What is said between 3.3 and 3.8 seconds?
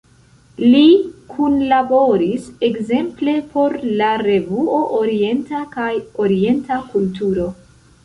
por